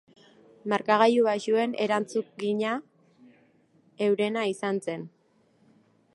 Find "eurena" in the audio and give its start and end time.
4.09-4.49